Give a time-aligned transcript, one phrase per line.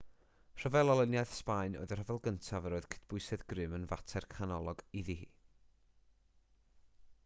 [0.59, 5.19] rhyfel olyniaeth sbaen oedd y rhyfel gyntaf yr oedd cydbwysedd grym yn fater canolog iddi
[5.21, 5.29] hi